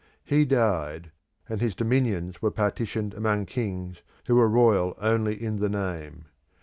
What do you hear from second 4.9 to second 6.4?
only in the name.